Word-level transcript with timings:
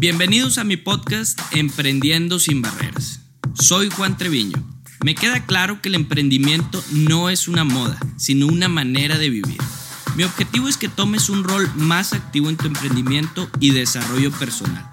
Bienvenidos 0.00 0.58
a 0.58 0.64
mi 0.64 0.76
podcast 0.76 1.40
Emprendiendo 1.50 2.38
sin 2.38 2.62
Barreras. 2.62 3.20
Soy 3.54 3.90
Juan 3.90 4.16
Treviño. 4.16 4.56
Me 5.04 5.14
queda 5.14 5.44
claro 5.44 5.80
que 5.80 5.88
el 5.88 5.94
emprendimiento 5.94 6.82
no 6.92 7.30
es 7.30 7.48
una 7.48 7.64
moda, 7.64 7.98
sino 8.16 8.46
una 8.46 8.68
manera 8.68 9.18
de 9.18 9.30
vivir. 9.30 9.58
Mi 10.16 10.24
objetivo 10.24 10.68
es 10.68 10.76
que 10.76 10.88
tomes 10.88 11.28
un 11.28 11.44
rol 11.44 11.70
más 11.76 12.12
activo 12.12 12.48
en 12.48 12.56
tu 12.56 12.66
emprendimiento 12.66 13.48
y 13.60 13.70
desarrollo 13.70 14.30
personal. 14.32 14.88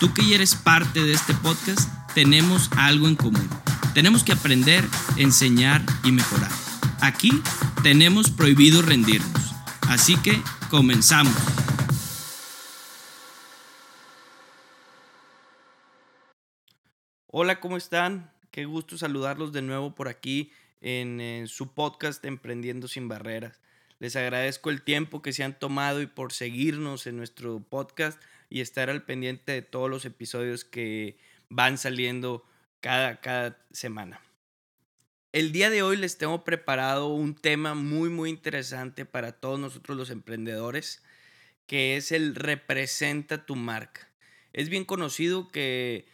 Tú 0.00 0.12
que 0.12 0.34
eres 0.34 0.54
parte 0.54 1.02
de 1.02 1.12
este 1.12 1.34
podcast, 1.34 1.88
tenemos 2.14 2.70
algo 2.76 3.08
en 3.08 3.16
común. 3.16 3.48
Tenemos 3.94 4.24
que 4.24 4.32
aprender, 4.32 4.84
enseñar 5.16 5.84
y 6.04 6.12
mejorar. 6.12 6.50
Aquí 7.00 7.30
tenemos 7.82 8.30
prohibido 8.30 8.82
rendirnos. 8.82 9.54
Así 9.88 10.16
que 10.16 10.40
comenzamos. 10.70 11.34
Hola, 17.30 17.60
¿cómo 17.60 17.76
están? 17.76 18.32
Qué 18.50 18.64
gusto 18.64 18.96
saludarlos 18.96 19.52
de 19.52 19.60
nuevo 19.60 19.94
por 19.94 20.08
aquí 20.08 20.50
en, 20.80 21.46
su 21.46 21.74
podcast 21.74 22.24
Emprendiendo 22.24 22.88
sin 22.88 23.06
Barreras. 23.06 23.60
Les 23.98 24.16
agradezco 24.16 24.70
el 24.70 24.80
tiempo 24.80 25.20
que 25.20 25.34
se 25.34 25.44
han 25.44 25.58
tomado 25.58 26.00
y 26.00 26.06
por 26.06 26.32
seguirnos 26.32 27.06
en 27.06 27.18
nuestro 27.18 27.60
podcast 27.60 28.18
y 28.48 28.62
estar 28.62 28.88
al 28.88 29.04
pendiente 29.04 29.52
de 29.52 29.60
todos 29.60 29.90
los 29.90 30.06
episodios 30.06 30.64
que 30.64 31.18
van 31.50 31.76
saliendo 31.76 32.46
cada, 32.80 33.20
cada 33.20 33.58
semana. 33.72 34.22
El 35.32 35.52
día 35.52 35.68
de 35.68 35.82
hoy 35.82 35.98
les 35.98 36.16
tengo 36.16 36.44
preparado 36.44 37.08
un 37.08 37.34
tema 37.34 37.74
muy 37.74 38.08
muy 38.08 38.30
interesante 38.30 39.04
para 39.04 39.32
todos 39.32 39.60
nosotros 39.60 39.98
los 39.98 40.08
emprendedores, 40.08 41.02
que 41.66 41.98
es 41.98 42.10
el 42.10 42.34
representa 42.34 43.44
tu 43.44 43.54
marca. 43.54 44.08
Es 44.54 44.70
bien 44.70 44.86
conocido 44.86 45.48
que 45.48 46.06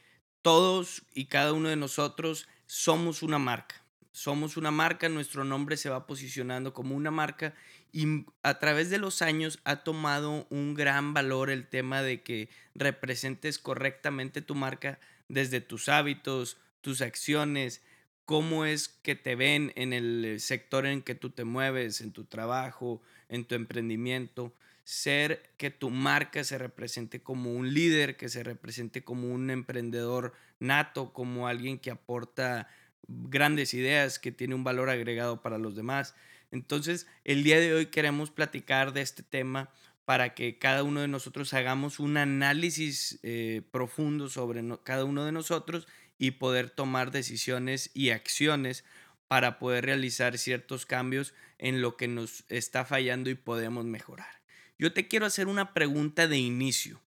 todos 0.44 1.04
y 1.14 1.24
cada 1.24 1.54
uno 1.54 1.70
de 1.70 1.76
nosotros 1.76 2.46
somos 2.66 3.22
una 3.22 3.38
marca. 3.38 3.82
Somos 4.12 4.58
una 4.58 4.70
marca, 4.70 5.08
nuestro 5.08 5.42
nombre 5.42 5.78
se 5.78 5.88
va 5.88 6.06
posicionando 6.06 6.74
como 6.74 6.94
una 6.94 7.10
marca 7.10 7.54
y 7.92 8.26
a 8.42 8.58
través 8.58 8.90
de 8.90 8.98
los 8.98 9.22
años 9.22 9.58
ha 9.64 9.76
tomado 9.76 10.46
un 10.50 10.74
gran 10.74 11.14
valor 11.14 11.48
el 11.48 11.66
tema 11.66 12.02
de 12.02 12.22
que 12.22 12.50
representes 12.74 13.58
correctamente 13.58 14.42
tu 14.42 14.54
marca 14.54 15.00
desde 15.28 15.62
tus 15.62 15.88
hábitos, 15.88 16.58
tus 16.82 17.00
acciones, 17.00 17.82
cómo 18.26 18.66
es 18.66 18.88
que 18.88 19.14
te 19.14 19.36
ven 19.36 19.72
en 19.76 19.94
el 19.94 20.36
sector 20.40 20.84
en 20.84 21.00
que 21.00 21.14
tú 21.14 21.30
te 21.30 21.44
mueves, 21.44 22.02
en 22.02 22.12
tu 22.12 22.24
trabajo, 22.24 23.00
en 23.30 23.46
tu 23.46 23.54
emprendimiento 23.54 24.52
ser 24.84 25.50
que 25.56 25.70
tu 25.70 25.90
marca 25.90 26.44
se 26.44 26.58
represente 26.58 27.20
como 27.20 27.52
un 27.52 27.72
líder, 27.72 28.16
que 28.16 28.28
se 28.28 28.42
represente 28.42 29.02
como 29.02 29.32
un 29.32 29.50
emprendedor 29.50 30.34
nato, 30.60 31.12
como 31.12 31.48
alguien 31.48 31.78
que 31.78 31.90
aporta 31.90 32.68
grandes 33.08 33.74
ideas, 33.74 34.18
que 34.18 34.32
tiene 34.32 34.54
un 34.54 34.64
valor 34.64 34.90
agregado 34.90 35.42
para 35.42 35.58
los 35.58 35.74
demás. 35.74 36.14
Entonces, 36.50 37.06
el 37.24 37.42
día 37.42 37.58
de 37.58 37.74
hoy 37.74 37.86
queremos 37.86 38.30
platicar 38.30 38.92
de 38.92 39.00
este 39.00 39.22
tema 39.22 39.70
para 40.04 40.34
que 40.34 40.58
cada 40.58 40.82
uno 40.82 41.00
de 41.00 41.08
nosotros 41.08 41.54
hagamos 41.54 41.98
un 41.98 42.18
análisis 42.18 43.18
eh, 43.22 43.62
profundo 43.70 44.28
sobre 44.28 44.62
cada 44.82 45.04
uno 45.04 45.24
de 45.24 45.32
nosotros 45.32 45.88
y 46.18 46.32
poder 46.32 46.70
tomar 46.70 47.10
decisiones 47.10 47.90
y 47.94 48.10
acciones 48.10 48.84
para 49.28 49.58
poder 49.58 49.86
realizar 49.86 50.36
ciertos 50.38 50.84
cambios 50.84 51.34
en 51.58 51.80
lo 51.80 51.96
que 51.96 52.06
nos 52.06 52.44
está 52.50 52.84
fallando 52.84 53.30
y 53.30 53.34
podemos 53.34 53.86
mejorar. 53.86 54.43
Yo 54.78 54.92
te 54.92 55.06
quiero 55.06 55.26
hacer 55.26 55.46
una 55.46 55.72
pregunta 55.72 56.26
de 56.26 56.38
inicio. 56.38 57.00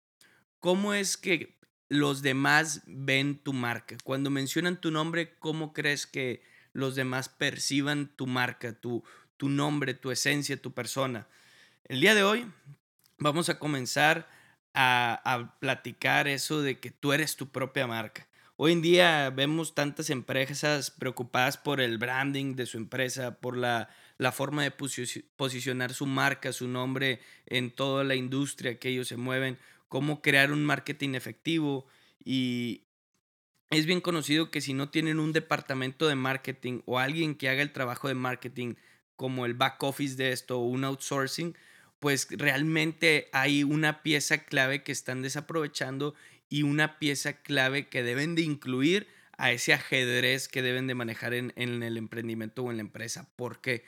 ¿Cómo 0.60 0.94
es 0.94 1.18
que 1.18 1.58
los 1.90 2.22
demás 2.22 2.82
ven 2.88 3.38
tu 3.38 3.54
marca? 3.54 3.98
Cuando 4.04 4.30
mencionan 4.30 4.80
tu 4.80 4.90
nombre, 4.90 5.38
¿cómo 5.40 5.74
crees 5.74 6.08
que 6.08 6.44
los 6.74 6.96
demás 6.96 7.28
perciban 7.30 8.08
tu 8.16 8.26
marca, 8.26 8.74
tu, 8.74 9.04
tu 9.36 9.50
nombre, 9.50 9.94
tu 9.94 10.12
esencia, 10.12 10.62
tu 10.62 10.74
persona? 10.74 11.28
El 11.84 12.00
día 12.00 12.16
de 12.16 12.24
hoy 12.24 12.50
vamos 13.18 13.50
a 13.50 13.60
comenzar 13.60 14.30
a, 14.74 15.22
a 15.26 15.60
platicar 15.60 16.28
eso 16.28 16.62
de 16.62 16.80
que 16.80 16.92
tú 16.92 17.12
eres 17.12 17.36
tu 17.36 17.50
propia 17.50 17.86
marca. 17.86 18.28
Hoy 18.56 18.72
en 18.72 18.82
día 18.82 19.30
vemos 19.30 19.76
tantas 19.76 20.10
empresas 20.10 20.90
preocupadas 20.90 21.58
por 21.58 21.82
el 21.82 21.98
branding 21.98 22.56
de 22.56 22.66
su 22.66 22.78
empresa, 22.78 23.40
por 23.40 23.56
la 23.56 23.90
la 24.18 24.32
forma 24.32 24.64
de 24.64 24.72
posicionar 24.72 25.94
su 25.94 26.06
marca, 26.06 26.52
su 26.52 26.68
nombre 26.68 27.20
en 27.46 27.72
toda 27.72 28.04
la 28.04 28.16
industria 28.16 28.80
que 28.80 28.90
ellos 28.90 29.08
se 29.08 29.18
mueven, 29.18 29.58
cómo 29.88 30.22
crear 30.22 30.52
un 30.52 30.66
marketing 30.66 31.16
efectivo 31.16 31.86
y 32.24 32.84
es 33.70 33.86
bien 33.86 34.02
conocido 34.02 34.50
que 34.50 34.62
si 34.62 34.74
no 34.74 34.90
tienen 34.90 35.20
un 35.20 35.34
departamento 35.34 36.08
de 36.08 36.16
marketing 36.16 36.82
o 36.86 37.00
alguien 37.00 37.36
que 37.36 37.50
haga 37.50 37.62
el 37.62 37.74
trabajo 37.74 38.08
de 38.08 38.16
marketing 38.16 38.76
como 39.16 39.46
el 39.46 39.54
back 39.54 39.82
office 39.84 40.16
de 40.16 40.32
esto 40.32 40.60
o 40.60 40.66
un 40.66 40.84
outsourcing, 40.84 41.56
pues 42.00 42.28
realmente 42.32 43.30
hay 43.34 43.64
una 43.64 44.04
pieza 44.04 44.46
clave 44.46 44.84
que 44.84 44.92
están 44.92 45.22
desaprovechando 45.22 46.16
y 46.50 46.64
una 46.64 47.00
pieza 47.00 47.42
clave 47.42 47.88
que 47.88 48.04
deben 48.04 48.36
de 48.36 48.44
incluir 48.44 49.08
a 49.38 49.52
ese 49.52 49.74
ajedrez 49.74 50.48
que 50.48 50.62
deben 50.62 50.88
de 50.88 50.96
manejar 50.96 51.34
en, 51.34 51.54
el 51.56 51.98
emprendimiento 51.98 52.64
o 52.64 52.72
en 52.72 52.78
la 52.78 52.82
empresa. 52.82 53.30
¿Por 53.36 53.60
qué? 53.60 53.84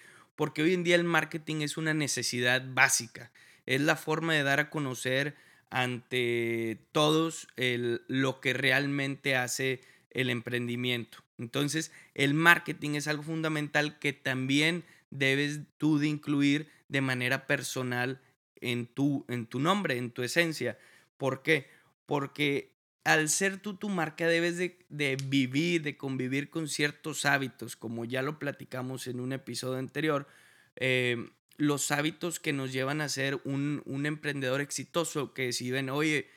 Hoy 0.62 0.74
en 0.74 0.84
día 0.84 0.96
el 0.96 1.04
marketing 1.04 1.62
es 1.62 1.78
una 1.78 1.94
necesidad 1.94 2.64
básica, 2.74 3.32
es 3.66 3.82
la 3.82 3.96
forma 3.96 4.34
de 4.34 4.44
dar 4.44 4.60
a 4.60 4.70
conocer 4.70 5.36
ante 5.70 6.80
todos 6.92 7.48
lo 7.56 8.40
que 8.40 8.54
realmente 8.54 9.36
hace 9.36 9.82
el 10.12 10.30
emprendimiento. 10.30 11.20
Entonces, 11.38 11.92
el 12.16 12.34
marketing 12.34 12.96
es 12.96 13.08
algo 13.08 13.24
fundamental 13.24 14.00
que 14.00 14.14
también 14.14 14.84
debes 15.10 15.62
tú 15.78 16.00
de 16.00 16.08
incluir 16.08 16.70
de 16.88 17.02
manera 17.02 17.48
personal 17.48 18.22
en 18.62 18.88
tu, 18.88 19.26
en 19.30 19.46
tu 19.46 19.60
nombre, 19.60 19.98
en 19.98 20.12
tu 20.12 20.24
esencia. 20.24 20.78
¿Por 21.18 21.44
qué? 21.44 21.70
Porque 22.06 22.74
al 23.04 23.30
ser 23.30 23.58
tú 23.58 23.76
tu 23.76 23.90
marca 23.90 24.28
debes 24.28 24.58
de, 24.58 25.18
vivir, 25.26 25.82
de 25.82 25.98
convivir 25.98 26.50
con 26.50 26.68
ciertos 26.68 27.26
hábitos, 27.26 27.76
como 27.76 28.06
ya 28.06 28.22
lo 28.22 28.40
platicamos 28.40 29.08
en 29.08 29.20
un 29.20 29.34
episodio 29.34 29.78
anterior, 29.78 30.28
eh, 30.76 31.30
los 31.58 31.92
hábitos 31.92 32.40
que 32.40 32.54
nos 32.54 32.72
llevan 32.72 33.02
a 33.02 33.10
ser 33.10 33.40
un, 33.44 33.84
emprendedor 34.06 34.62
exitoso, 34.62 35.34
que 35.34 35.52
si 35.54 35.72
ven, 35.72 35.90
oye, 35.90 36.30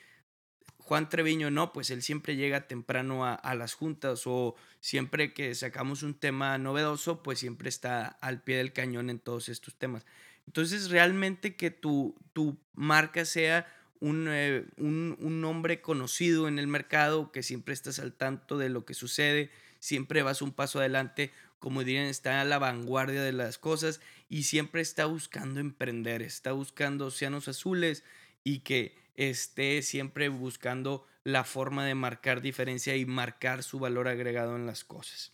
Juan 0.78 1.08
Treviño 1.08 1.50
no, 1.50 1.72
pues 1.72 1.90
él 1.90 2.02
siempre 2.02 2.36
llega 2.36 2.66
temprano 2.66 3.24
a, 3.24 3.54
las 3.54 3.74
juntas 3.74 4.22
o 4.26 4.56
siempre 4.80 5.32
que 5.32 5.54
sacamos 5.54 6.02
un 6.02 6.14
tema 6.14 6.58
novedoso, 6.58 7.22
pues 7.22 7.38
siempre 7.38 7.68
está 7.68 8.06
al 8.06 8.42
pie 8.42 8.56
del 8.56 8.72
cañón 8.72 9.10
en 9.10 9.20
todos 9.20 9.48
estos 9.48 9.76
temas. 9.76 10.04
Entonces, 10.46 10.90
realmente 10.90 11.54
que 11.54 11.70
tu, 11.70 12.16
tu 12.32 12.58
marca 12.74 13.24
sea 13.24 13.66
eh, 14.02 14.64
un, 14.78 15.16
un, 15.20 15.40
nombre 15.40 15.80
conocido 15.80 16.48
en 16.48 16.58
el 16.58 16.66
mercado, 16.66 17.30
que 17.30 17.44
siempre 17.44 17.72
estás 17.72 18.00
al 18.00 18.12
tanto 18.12 18.58
de 18.58 18.68
lo 18.68 18.84
que 18.84 18.94
sucede, 18.94 19.50
siempre 19.78 20.22
vas 20.22 20.42
un 20.42 20.52
paso 20.52 20.80
adelante, 20.80 21.30
como 21.60 21.84
dirían, 21.84 22.06
está 22.06 22.40
a 22.40 22.44
la 22.44 22.58
vanguardia 22.58 23.22
de 23.22 23.32
las 23.32 23.58
cosas 23.58 24.00
y 24.28 24.42
siempre 24.42 24.82
está 24.82 25.06
buscando 25.06 25.60
emprender, 25.60 26.22
está 26.22 26.50
buscando 26.50 27.06
océanos 27.06 27.46
azules 27.46 28.02
y 28.42 28.60
que 28.60 28.96
esté 29.14 29.82
siempre 29.82 30.28
buscando 30.28 31.06
la 31.22 31.44
forma 31.44 31.86
de 31.86 31.94
marcar 31.94 32.40
diferencia 32.40 32.96
y 32.96 33.06
marcar 33.06 33.62
su 33.62 33.78
valor 33.78 34.08
agregado 34.08 34.56
en 34.56 34.66
las 34.66 34.82
cosas. 34.82 35.32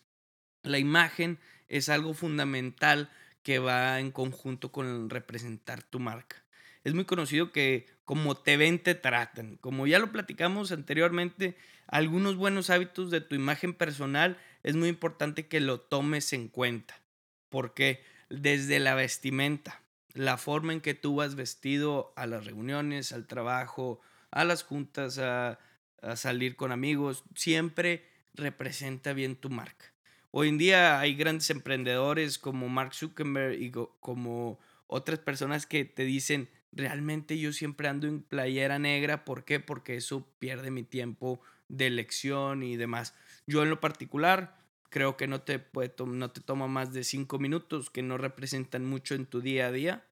La 0.62 0.78
imagen 0.78 1.39
es 1.69 1.89
algo 1.89 2.12
fundamental 2.12 3.11
que 3.43 3.59
va 3.59 4.00
en 4.00 4.10
conjunto 4.10 4.72
con 4.72 5.10
representar 5.10 5.82
tu 5.82 6.00
marca. 6.00 6.44
Es 6.84 6.94
muy 6.94 7.04
conocido 7.04 7.53
que 7.53 7.87
como 8.04 8.37
te 8.37 8.56
ven, 8.56 8.78
te 8.78 8.94
tratan. 8.94 9.56
Como 9.56 9.87
ya 9.87 9.99
lo 9.99 10.12
platicamos 10.12 10.72
anteriormente, 10.72 11.57
algunos 11.86 12.36
buenos 12.36 12.71
hábitos 12.71 13.10
de 13.10 13.21
tu 13.21 13.34
imagen 13.34 13.74
personal 13.74 14.39
es 14.63 14.77
muy 14.77 14.89
importante 14.89 15.47
que 15.48 15.60
lo 15.60 15.80
tomes 15.80 16.33
en 16.33 16.48
cuenta. 16.48 17.01
Porque 17.48 18.03
desde 18.30 18.78
la 18.78 18.95
vestimenta, 18.95 19.83
la 20.15 20.36
forma 20.36 20.72
en 20.72 20.80
que 20.80 20.95
tú 20.95 21.16
vas 21.16 21.34
vestido 21.34 22.13
a 22.16 22.27
las 22.27 22.47
reuniones, 22.47 23.13
al 23.13 23.27
trabajo, 23.27 24.01
a 24.30 24.45
las 24.45 24.63
juntas, 24.63 25.18
a, 25.18 25.59
a 26.03 26.16
salir 26.16 26.57
con 26.57 26.72
amigos, 26.72 27.24
siempre 27.34 28.07
representa 28.34 29.13
bien 29.13 29.36
tu 29.36 29.51
marca. 29.51 29.92
Hoy 30.41 30.51
en 30.51 30.59
día 30.59 31.01
hay 31.01 31.17
grandes 31.17 31.51
emprendedores 31.51 32.39
como 32.39 32.69
Mark 32.69 32.95
Zuckerberg 32.95 33.61
y 33.61 33.73
como 33.73 34.61
otras 34.87 35.19
personas 35.19 35.67
que 35.67 35.85
te 35.85 36.05
dicen, 36.05 36.49
realmente 36.71 37.41
yo 37.41 37.53
siempre 37.53 37.89
ando 37.89 38.07
en 38.07 38.23
playera 38.23 38.79
negra. 38.79 39.25
¿Por 39.25 39.45
qué? 39.45 39.59
Porque 39.59 39.97
eso 39.97 40.29
pierde 40.39 40.71
mi 40.71 40.85
tiempo 40.85 41.41
de 41.67 41.89
elección 41.89 42.63
y 42.63 42.77
demás. 42.77 43.17
Yo 43.49 43.65
en 43.65 43.71
lo 43.71 43.81
particular 43.81 44.57
creo 44.91 45.17
que 45.17 45.27
no 45.27 45.41
te, 45.41 45.59
puede 45.59 45.93
no 46.07 46.31
te 46.31 46.41
toma 46.41 46.69
más 46.69 46.93
de 46.93 47.03
cinco 47.03 47.41
minutos, 47.41 47.91
que 47.91 48.05
no 48.05 48.17
representan 48.17 48.87
mucho 48.87 49.17
en 49.17 49.27
tu 49.27 49.41
día 49.41 49.67
a 49.67 49.73
día. 49.73 50.07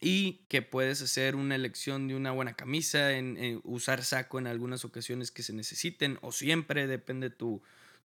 y 0.00 0.44
que 0.48 0.62
puedes 0.62 1.02
hacer 1.02 1.34
una 1.34 1.56
elección 1.56 2.06
de 2.06 2.14
una 2.14 2.30
buena 2.30 2.54
camisa, 2.54 3.18
en, 3.18 3.60
usar 3.64 4.04
saco 4.04 4.38
en 4.38 4.46
algunas 4.46 4.84
ocasiones 4.84 5.32
que 5.32 5.42
se 5.42 5.52
necesiten 5.52 6.18
o 6.22 6.30
siempre, 6.30 6.86
depende 6.86 7.30
tu, 7.30 7.60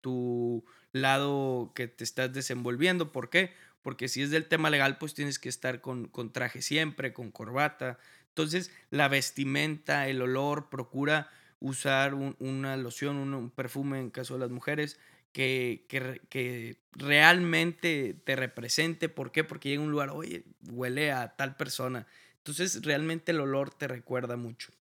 tu 0.03 0.65
lado 0.93 1.73
que 1.75 1.89
te 1.89 2.05
estás 2.05 2.33
desenvolviendo. 2.33 3.13
¿Por 3.13 3.31
qué? 3.31 3.53
Porque 3.83 4.09
si 4.09 4.23
es 4.23 4.31
del 4.31 4.47
tema 4.47 4.71
legal, 4.71 4.99
pues 4.99 5.15
tienes 5.15 5.39
que 5.39 5.49
estar 5.49 5.81
con, 5.81 6.09
con 6.09 6.33
traje 6.33 6.63
siempre, 6.63 7.13
con 7.13 7.31
corbata. 7.31 7.99
Entonces, 8.29 8.71
la 8.91 9.09
vestimenta, 9.09 10.09
el 10.09 10.23
olor, 10.23 10.69
procura 10.69 11.31
usar 11.61 12.15
una 12.15 12.77
loción, 12.77 13.17
un, 13.17 13.51
perfume 13.51 14.01
en 14.01 14.11
caso 14.11 14.35
de 14.35 14.41
las 14.41 14.51
mujeres, 14.51 14.99
que, 15.33 15.87
que, 15.89 16.21
que, 16.29 16.79
realmente 16.93 18.17
te 18.25 18.37
represente. 18.37 19.09
¿Por 19.09 19.31
qué? 19.31 19.45
Porque 19.45 19.69
llega 19.69 19.83
un 19.83 19.91
lugar, 19.91 20.11
oye, 20.11 20.45
huele 20.71 21.13
a 21.13 21.37
tal 21.37 21.57
persona. 21.57 22.07
Entonces, 22.39 22.83
realmente 22.83 23.33
el 23.33 23.41
olor 23.41 23.73
te 23.73 23.89
recuerda 23.89 24.37
mucho. 24.37 24.73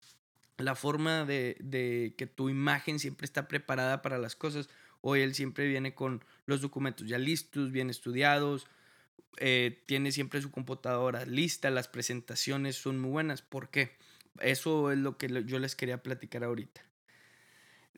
La 0.56 0.74
forma 0.74 1.24
de, 1.24 1.56
de 1.60 2.14
que 2.16 2.26
tu 2.26 2.48
imagen 2.48 2.98
siempre 2.98 3.24
está 3.24 3.46
preparada 3.48 4.02
para 4.02 4.18
las 4.18 4.34
cosas. 4.34 4.68
Hoy 5.10 5.22
él 5.22 5.34
siempre 5.34 5.66
viene 5.66 5.94
con 5.94 6.22
los 6.44 6.60
documentos 6.60 7.08
ya 7.08 7.16
listos, 7.16 7.72
bien 7.72 7.88
estudiados, 7.88 8.66
eh, 9.38 9.82
tiene 9.86 10.12
siempre 10.12 10.42
su 10.42 10.50
computadora 10.50 11.24
lista, 11.24 11.70
las 11.70 11.88
presentaciones 11.88 12.76
son 12.76 13.00
muy 13.00 13.10
buenas. 13.10 13.40
¿Por 13.40 13.70
qué? 13.70 13.96
Eso 14.38 14.92
es 14.92 14.98
lo 14.98 15.16
que 15.16 15.44
yo 15.46 15.58
les 15.60 15.74
quería 15.76 16.02
platicar 16.02 16.44
ahorita. 16.44 16.82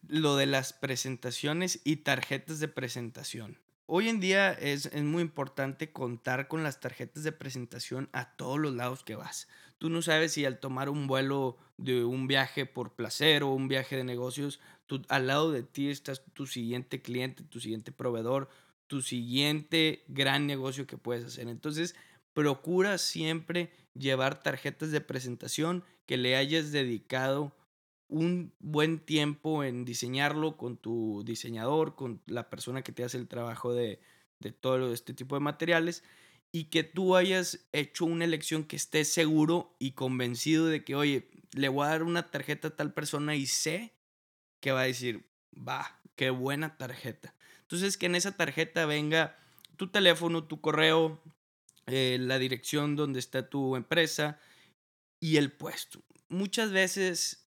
Lo 0.07 0.37
de 0.37 0.47
las 0.47 0.73
presentaciones 0.73 1.81
y 1.83 1.97
tarjetas 1.97 2.61
de 2.61 2.69
presentación. 2.69 3.59
Hoy 3.87 4.09
en 4.09 4.21
día 4.21 4.53
es, 4.53 4.87
es, 4.87 5.03
muy 5.03 5.23
importante 5.23 5.91
contar 5.91 6.47
con 6.47 6.63
las 6.63 6.79
tarjetas 6.79 7.25
de 7.25 7.33
presentación 7.33 8.09
a 8.13 8.37
todos 8.37 8.61
los 8.61 8.73
lados 8.73 9.03
que 9.03 9.17
vas. 9.17 9.49
Tú 9.81 9.89
no 9.89 10.03
sabes 10.03 10.33
si 10.33 10.45
al 10.45 10.61
tomar 10.61 10.91
un 10.91 11.07
vuelo 11.07 11.57
de 11.79 12.05
un 12.05 12.27
viaje 12.27 12.67
por 12.67 12.95
placer 12.97 13.43
o 13.43 13.49
un 13.49 13.67
viaje 13.67 13.97
de 13.97 14.05
negocios, 14.05 14.61
al 15.09 15.27
lado 15.27 15.53
de 15.53 15.63
ti 15.63 15.89
estás 15.89 16.23
tu 16.35 16.47
siguiente 16.47 17.01
cliente, 17.01 17.45
tu 17.45 17.61
siguiente 17.61 17.91
proveedor, 17.91 18.51
tu 18.89 19.01
siguiente 19.01 20.05
gran 20.07 20.47
negocio 20.47 20.87
que 20.87 20.99
puedes 20.99 21.25
hacer. 21.25 21.49
Entonces, 21.49 21.97
procura 22.35 22.99
siempre 22.99 23.73
llevar 23.95 24.43
tarjetas 24.43 24.91
de 24.91 25.01
presentación 25.01 25.83
que 26.05 26.19
le 26.19 26.37
hayas 26.37 26.73
dedicado 26.73 27.57
un 28.07 28.53
buen 28.59 28.99
tiempo 28.99 29.65
en 29.65 29.87
diseñarlo 29.87 30.59
con 30.59 30.77
tu 30.77 31.23
diseñador, 31.25 31.95
con 31.95 32.21
la 32.27 32.51
persona 32.51 32.83
que 32.83 32.93
te 32.93 33.03
hace 33.03 33.17
el 33.17 33.29
trabajo 33.29 33.73
de, 33.73 33.99
de 34.41 34.53
todo 34.53 34.93
este 34.93 35.15
tipo 35.15 35.37
de 35.37 35.41
materiales 35.41 36.05
y 36.53 36.65
que 36.65 36.83
tú 36.83 37.17
hayas 37.17 37.67
hecho 37.73 38.05
una 38.05 38.25
elección 38.25 38.65
que 38.65 38.77
estés 38.77 39.13
seguro 39.13 39.77
y 39.79 39.93
convencido 39.93 40.67
de 40.67 40.85
que, 40.85 40.95
oye, 40.95 41.31
le 41.53 41.69
voy 41.69 41.87
a 41.87 41.91
dar 41.91 42.03
una 42.03 42.31
tarjeta 42.31 42.69
a 42.69 42.77
tal 42.77 42.93
persona 42.93 43.37
y 43.37 43.47
sé 43.47 43.95
que 44.61 44.73
va 44.73 44.83
a 44.83 44.85
decir, 44.85 45.25
va, 45.57 46.01
qué 46.17 46.31
buena 46.31 46.77
tarjeta. 46.77 47.35
Entonces, 47.63 47.97
que 47.97 48.07
en 48.07 48.15
esa 48.15 48.37
tarjeta 48.37 48.85
venga 48.87 49.39
tu 49.77 49.89
teléfono, 49.89 50.45
tu 50.45 50.61
correo, 50.61 51.23
eh, 51.87 52.19
la 52.21 52.39
dirección 52.39 52.97
donde 52.97 53.21
está 53.21 53.49
tu 53.49 53.77
empresa 53.77 54.39
y 55.21 55.37
el 55.37 55.53
puesto. 55.53 56.03
Muchas 56.29 56.73
veces 56.73 57.49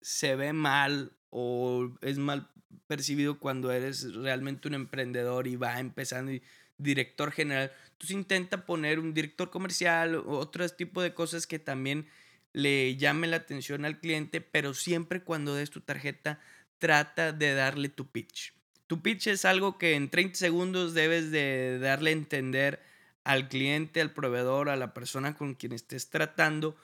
se 0.00 0.36
ve 0.36 0.52
mal 0.52 1.16
o 1.30 1.96
es 2.00 2.18
mal 2.18 2.50
percibido 2.86 3.38
cuando 3.38 3.72
eres 3.72 4.14
realmente 4.14 4.68
un 4.68 4.74
emprendedor 4.74 5.46
y 5.46 5.56
va 5.56 5.80
empezando 5.80 6.32
y 6.32 6.42
director 6.78 7.32
general. 7.32 7.72
Entonces 7.92 8.10
intenta 8.10 8.66
poner 8.66 8.98
un 8.98 9.14
director 9.14 9.50
comercial 9.50 10.16
otro 10.26 10.68
tipo 10.68 11.02
de 11.02 11.14
cosas 11.14 11.46
que 11.46 11.58
también 11.58 12.06
le 12.52 12.96
llame 12.96 13.26
la 13.26 13.36
atención 13.36 13.84
al 13.84 14.00
cliente, 14.00 14.40
pero 14.40 14.74
siempre 14.74 15.22
cuando 15.22 15.54
des 15.54 15.70
tu 15.70 15.80
tarjeta 15.80 16.40
trata 16.78 17.32
de 17.32 17.54
darle 17.54 17.88
tu 17.88 18.10
pitch. 18.10 18.54
Tu 18.86 19.02
pitch 19.02 19.26
es 19.26 19.44
algo 19.44 19.78
que 19.78 19.94
en 19.94 20.10
30 20.10 20.36
segundos 20.36 20.94
debes 20.94 21.30
de 21.30 21.78
darle 21.78 22.10
a 22.10 22.14
entender 22.14 22.82
al 23.24 23.48
cliente, 23.48 24.00
al 24.00 24.12
proveedor, 24.12 24.68
a 24.68 24.76
la 24.76 24.94
persona 24.94 25.34
con 25.34 25.54
quien 25.54 25.72
estés 25.72 26.10
tratando, 26.10 26.76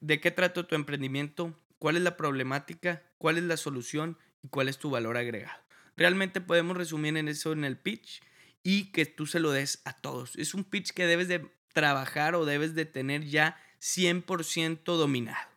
de 0.00 0.20
qué 0.20 0.30
trata 0.30 0.66
tu 0.66 0.74
emprendimiento, 0.74 1.58
cuál 1.78 1.96
es 1.96 2.02
la 2.02 2.16
problemática, 2.16 3.02
cuál 3.18 3.38
es 3.38 3.44
la 3.44 3.56
solución 3.56 4.16
y 4.42 4.48
cuál 4.48 4.68
es 4.68 4.78
tu 4.78 4.90
valor 4.90 5.16
agregado. 5.16 5.60
Realmente 5.96 6.40
podemos 6.40 6.76
resumir 6.76 7.16
en 7.16 7.28
eso 7.28 7.52
en 7.52 7.64
el 7.64 7.76
pitch 7.76 8.22
y 8.62 8.92
que 8.92 9.06
tú 9.06 9.26
se 9.26 9.40
lo 9.40 9.50
des 9.50 9.82
a 9.84 9.92
todos. 9.92 10.36
Es 10.36 10.54
un 10.54 10.64
pitch 10.64 10.92
que 10.92 11.06
debes 11.06 11.28
de 11.28 11.50
trabajar 11.72 12.34
o 12.34 12.44
debes 12.44 12.74
de 12.74 12.84
tener 12.84 13.24
ya 13.24 13.56
100% 13.80 14.84
dominado. 14.84 15.48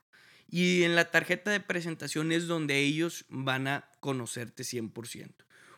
Y 0.47 0.83
en 0.83 0.95
la 0.95 1.11
tarjeta 1.11 1.51
de 1.51 1.59
presentación 1.59 2.31
es 2.31 2.47
donde 2.47 2.79
ellos 2.79 3.25
van 3.29 3.67
a 3.67 3.89
conocerte 3.99 4.63
100%. 4.63 5.33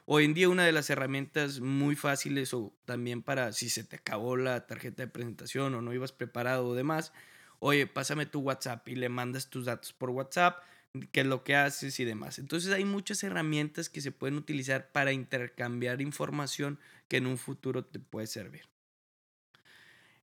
Hoy 0.06 0.24
en 0.24 0.33
día 0.33 0.47
una 0.47 0.65
de 0.65 0.71
las 0.71 0.89
herramientas 0.89 1.59
muy 1.59 1.95
fáciles 1.95 2.53
o 2.53 2.74
también 2.85 3.21
para 3.21 3.51
si 3.51 3.69
se 3.69 3.83
te 3.83 3.97
acabó 3.97 4.38
la 4.38 4.65
tarjeta 4.65 5.03
de 5.03 5.09
presentación 5.09 5.75
o 5.75 5.81
no 5.81 5.94
ibas 5.94 6.13
preparado 6.13 6.65
o 6.65 6.75
demás, 6.75 7.12
oye, 7.59 7.88
pásame 7.88 8.25
tu 8.25 8.39
WhatsApp 8.39 8.88
y 8.88 8.95
le 8.95 9.09
mandas 9.09 9.50
tus 9.50 9.65
datos 9.65 9.91
por 9.91 10.12
WhatsApp, 10.12 10.63
qué 11.11 11.21
es 11.21 11.25
lo 11.25 11.44
que 11.44 11.55
haces 11.55 11.99
y 11.99 12.05
demás. 12.05 12.39
Entonces 12.39 12.71
hay 12.71 12.85
muchas 12.85 13.23
herramientas 13.23 13.89
que 13.89 14.01
se 14.01 14.11
pueden 14.11 14.35
utilizar 14.35 14.91
para 14.91 15.11
intercambiar 15.11 16.01
información 16.01 16.79
que 17.07 17.17
en 17.17 17.27
un 17.27 17.38
futuro 17.38 17.85
te 17.85 17.99
puede 17.99 18.27
servir. 18.27 18.63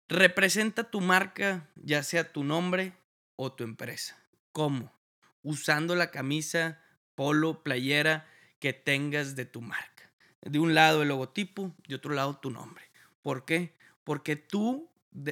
Representa 0.10 0.90
tu 0.90 1.00
marca, 1.00 1.70
ya 1.76 2.04
sea 2.04 2.32
tu 2.32 2.44
nombre 2.44 2.94
o 3.38 3.54
tu 3.54 3.64
empresa. 3.64 4.18
¿Cómo? 4.52 4.94
Usando 5.42 5.96
la 5.96 6.12
camisa, 6.12 6.82
polo, 7.16 7.64
playera 7.64 8.28
que 8.60 8.74
tengas 8.74 9.36
de 9.36 9.46
tu 9.46 9.62
marca. 9.62 10.12
De 10.42 10.60
un 10.60 10.74
lado 10.74 11.02
el 11.02 11.08
logotipo, 11.08 11.74
de 11.88 11.96
otro 11.96 12.14
lado 12.14 12.38
tu 12.38 12.52
nombre. 12.52 12.84
¿Por 13.22 13.46
qué? 13.46 13.74
Porque 14.04 14.36
tú, 14.36 14.90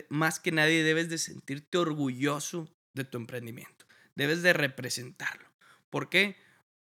más 0.09 0.39
que 0.39 0.51
nadie, 0.51 0.83
debes 0.83 1.09
de 1.09 1.17
sentirte 1.17 1.77
orgulloso 1.77 2.73
de 2.93 3.03
tu 3.03 3.17
emprendimiento. 3.17 3.78
Debes 4.19 4.42
de 4.42 4.51
representarlo. 4.51 5.48
¿Por 5.89 6.10
qué? 6.10 6.36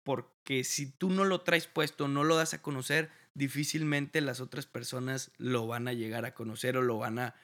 Porque 0.03 0.65
si 0.65 0.93
tú 0.93 1.09
no 1.09 1.25
lo 1.25 1.41
traes 1.41 1.67
puesto, 1.67 2.07
no 2.07 2.25
lo 2.25 2.37
das 2.37 2.53
a 2.53 2.61
conocer, 2.61 3.11
difícilmente 3.33 4.21
las 4.21 4.41
otras 4.41 4.67
personas 4.67 5.31
lo 5.39 5.67
van 5.67 5.89
a 5.89 5.95
llegar 5.95 6.27
a 6.27 6.35
conocer 6.35 6.77
o 6.77 6.83
lo 6.83 6.99
van 6.99 7.19
a, 7.19 7.35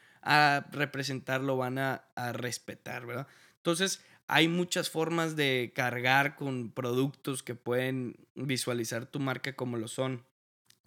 representar, 0.72 1.40
lo 1.40 1.56
van 1.56 1.78
a, 1.78 2.04
a 2.16 2.34
respetar, 2.34 3.06
¿verdad? 3.06 3.28
Entonces, 3.56 4.04
hay 4.26 4.46
muchas 4.46 4.90
formas 4.90 5.36
de 5.36 5.72
cargar 5.74 6.36
con 6.36 6.70
productos 6.70 7.42
que 7.42 7.54
pueden 7.54 8.28
visualizar 8.34 9.06
tu 9.06 9.20
marca 9.20 9.56
como 9.56 9.78
lo 9.78 9.88
son 9.88 10.22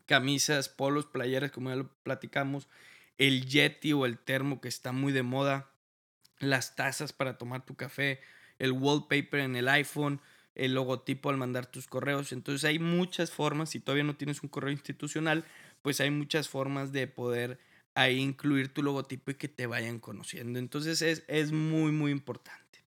camisas, 0.06 0.70
polos, 0.70 1.08
playeras, 1.08 1.50
como 1.50 1.72
ya 1.72 1.78
lo 1.78 1.92
platicamos, 2.04 2.70
el 3.18 3.48
Yeti 3.48 3.94
o 3.94 4.06
el 4.06 4.20
termo 4.20 4.62
que 4.62 4.68
está 4.68 4.92
muy 4.92 5.12
de 5.12 5.24
moda, 5.24 5.72
las 6.38 6.76
tazas 6.76 7.14
para 7.14 7.40
tomar 7.40 7.66
tu 7.66 7.76
café, 7.76 8.22
el 8.62 8.74
wallpaper 8.74 9.40
en 9.40 9.56
el 9.56 9.68
iPhone, 9.68 10.22
el 10.54 10.76
logotipo 10.76 11.32
al 11.32 11.38
mandar 11.38 11.66
tus 11.66 11.88
correos. 11.88 12.32
Entonces 12.32 12.64
hay 12.64 12.78
muchas 12.78 13.32
formas, 13.32 13.72
si 13.72 13.80
todavía 13.80 14.04
no 14.04 14.16
tienes 14.16 14.44
un 14.44 14.50
correo 14.50 14.72
institucional, 14.72 15.46
pues 15.82 16.00
hay 16.00 16.12
muchas 16.12 16.48
formas 16.48 16.92
de 16.92 17.08
poder 17.08 17.60
ahí 17.96 18.20
incluir 18.20 18.72
tu 18.72 18.84
logotipo 18.84 19.32
y 19.32 19.34
que 19.34 19.48
te 19.48 19.66
vayan 19.66 20.00
conociendo. 20.00 20.60
Entonces 20.60 21.02
es, 21.02 21.24
es 21.28 21.52
muy, 21.52 21.92
muy 21.92 22.12
importante. 22.12 22.84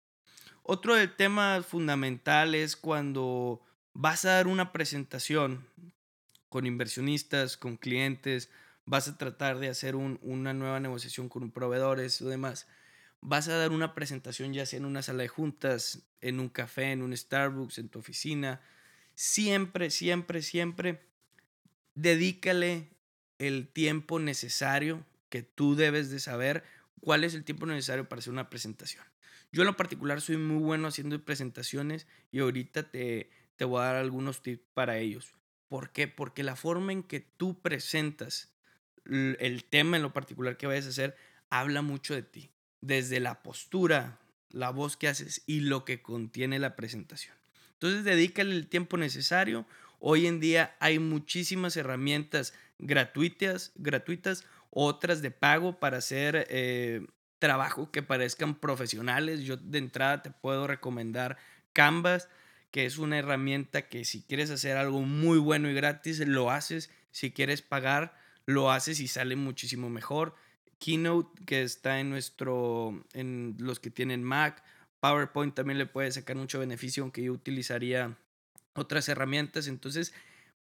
Otro 0.62 0.94
del 0.94 1.16
tema 1.16 1.62
fundamental 1.62 2.54
es 2.54 2.76
cuando 2.76 3.62
vas 3.94 4.26
a 4.26 4.32
dar 4.32 4.48
una 4.48 4.72
presentación 4.72 5.66
con 6.50 6.66
inversionistas, 6.66 7.56
con 7.56 7.78
clientes, 7.78 8.50
vas 8.84 9.08
a 9.08 9.16
tratar 9.16 9.58
de 9.58 9.68
hacer 9.68 9.96
una 9.96 10.52
nueva 10.52 10.80
negociación 10.80 11.30
con 11.30 11.50
proveedores 11.50 12.20
o 12.20 12.28
demás. 12.28 12.66
Vas 13.24 13.48
a 13.48 13.56
dar 13.56 13.70
una 13.70 13.94
presentación 13.94 14.52
ya 14.52 14.66
sea 14.66 14.78
en 14.78 14.84
una 14.84 15.00
sala 15.00 15.22
de 15.22 15.28
juntas, 15.28 16.02
en 16.20 16.40
un 16.40 16.48
café, 16.48 16.90
en 16.90 17.02
un 17.02 17.16
Starbucks, 17.16 17.78
en 17.78 17.88
tu 17.88 18.00
oficina. 18.00 18.60
Siempre, 19.14 19.90
siempre, 19.90 20.42
siempre 20.42 21.00
dedícale 21.94 22.90
el 23.38 23.68
tiempo 23.68 24.18
necesario 24.18 25.06
que 25.28 25.42
tú 25.42 25.76
debes 25.76 26.10
de 26.10 26.18
saber 26.18 26.64
cuál 27.00 27.24
es 27.24 27.34
el 27.34 27.44
tiempo 27.44 27.64
necesario 27.66 28.08
para 28.08 28.20
hacer 28.20 28.32
una 28.32 28.50
presentación. 28.50 29.04
Yo 29.52 29.62
en 29.62 29.66
lo 29.66 29.76
particular 29.76 30.20
soy 30.20 30.36
muy 30.36 30.62
bueno 30.62 30.88
haciendo 30.88 31.22
presentaciones 31.24 32.06
y 32.30 32.40
ahorita 32.40 32.90
te, 32.90 33.30
te 33.56 33.64
voy 33.64 33.80
a 33.80 33.84
dar 33.84 33.96
algunos 33.96 34.42
tips 34.42 34.64
para 34.74 34.98
ellos. 34.98 35.34
¿Por 35.68 35.90
qué? 35.90 36.08
Porque 36.08 36.42
la 36.42 36.56
forma 36.56 36.92
en 36.92 37.02
que 37.02 37.20
tú 37.20 37.60
presentas 37.60 38.52
el 39.04 39.64
tema 39.64 39.96
en 39.96 40.02
lo 40.02 40.12
particular 40.12 40.56
que 40.56 40.66
vayas 40.66 40.86
a 40.86 40.90
hacer 40.90 41.16
habla 41.50 41.82
mucho 41.82 42.14
de 42.14 42.22
ti. 42.22 42.51
Desde 42.82 43.18
la 43.18 43.42
postura, 43.42 44.18
la 44.50 44.70
voz 44.70 44.98
que 44.98 45.08
haces 45.08 45.42
y 45.46 45.60
lo 45.60 45.86
que 45.86 46.02
contiene 46.02 46.58
la 46.58 46.76
presentación. 46.76 47.34
Entonces, 47.72 48.04
dedícale 48.04 48.54
el 48.54 48.68
tiempo 48.68 48.96
necesario. 48.96 49.66
Hoy 49.98 50.26
en 50.26 50.40
día 50.40 50.76
hay 50.78 50.98
muchísimas 50.98 51.76
herramientas 51.76 52.52
gratuitas, 52.78 53.72
gratuitas 53.76 54.44
otras 54.70 55.22
de 55.22 55.30
pago 55.30 55.78
para 55.78 55.98
hacer 55.98 56.46
eh, 56.50 57.06
trabajo 57.38 57.90
que 57.90 58.02
parezcan 58.02 58.54
profesionales. 58.54 59.40
Yo 59.40 59.56
de 59.56 59.78
entrada 59.78 60.22
te 60.22 60.30
puedo 60.30 60.66
recomendar 60.66 61.38
Canvas, 61.72 62.28
que 62.70 62.86
es 62.86 62.98
una 62.98 63.18
herramienta 63.18 63.88
que 63.88 64.04
si 64.04 64.22
quieres 64.22 64.50
hacer 64.50 64.76
algo 64.76 65.02
muy 65.02 65.38
bueno 65.38 65.68
y 65.68 65.74
gratis, 65.74 66.20
lo 66.20 66.50
haces. 66.50 66.90
Si 67.10 67.32
quieres 67.32 67.62
pagar, 67.62 68.16
lo 68.46 68.70
haces 68.70 69.00
y 69.00 69.08
sale 69.08 69.36
muchísimo 69.36 69.90
mejor. 69.90 70.34
Keynote, 70.82 71.44
que 71.44 71.62
está 71.62 72.00
en 72.00 72.10
nuestro, 72.10 73.04
en 73.12 73.54
los 73.60 73.78
que 73.78 73.90
tienen 73.90 74.24
Mac. 74.24 74.64
PowerPoint 74.98 75.54
también 75.54 75.78
le 75.78 75.86
puede 75.86 76.10
sacar 76.10 76.34
mucho 76.34 76.58
beneficio, 76.58 77.04
aunque 77.04 77.22
yo 77.22 77.32
utilizaría 77.32 78.18
otras 78.74 79.08
herramientas. 79.08 79.68
Entonces, 79.68 80.12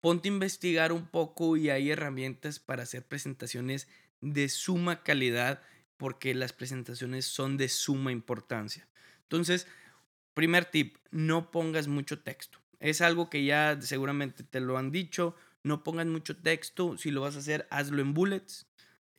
ponte 0.01 0.29
a 0.29 0.33
investigar 0.33 0.91
un 0.91 1.07
poco 1.07 1.57
y 1.57 1.71
hay 1.71 1.89
herramientas 1.89 2.59
para 2.59 2.83
hacer 2.83 3.03
presentaciones 3.07 3.87
de 4.21 4.49
suma 4.49 5.01
calidad, 5.01 5.63
porque 5.97 6.35
las 6.35 6.53
presentaciones 6.53 7.25
son 7.25 7.57
de 7.57 7.67
suma 7.67 8.11
importancia. 8.11 8.87
Entonces, 9.23 9.65
primer 10.35 10.65
tip, 10.65 10.97
no 11.09 11.49
pongas 11.49 11.87
mucho 11.87 12.19
texto. 12.19 12.59
Es 12.79 13.01
algo 13.01 13.31
que 13.31 13.45
ya 13.45 13.81
seguramente 13.81 14.43
te 14.43 14.59
lo 14.59 14.77
han 14.77 14.91
dicho, 14.91 15.35
no 15.63 15.83
pongas 15.83 16.05
mucho 16.05 16.37
texto, 16.37 16.99
si 16.99 17.09
lo 17.09 17.21
vas 17.21 17.35
a 17.35 17.39
hacer, 17.39 17.65
hazlo 17.71 17.99
en 18.01 18.13
bullets 18.13 18.67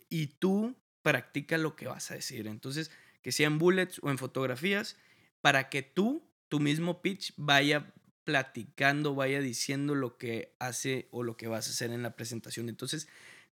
y 0.09 0.29
tú 0.29 0.77
practica 1.05 1.59
lo 1.59 1.77
que 1.77 1.87
vas 1.87 2.11
a 2.11 2.15
decir. 2.15 2.49
Entonces, 2.49 2.91
que 3.23 3.31
sea 3.31 3.47
en 3.47 3.59
bullets 3.59 4.01
o 4.03 4.11
en 4.11 4.19
fotografías, 4.19 4.97
para 5.43 5.69
que 5.69 5.83
tú, 5.83 6.27
tu 6.49 6.59
mismo 6.59 7.03
pitch, 7.03 7.35
vaya 7.37 7.93
platicando, 8.25 9.15
vaya 9.15 9.41
diciendo 9.41 9.95
lo 9.95 10.17
que 10.17 10.57
hace 10.59 11.09
o 11.11 11.23
lo 11.23 11.37
que 11.37 11.47
vas 11.47 11.69
a 11.69 11.71
hacer 11.71 11.91
en 11.91 12.03
la 12.03 12.17
presentación. 12.17 12.71
Entonces, 12.71 13.07